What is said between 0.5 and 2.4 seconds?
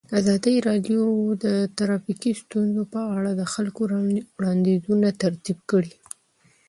راډیو د ټرافیکي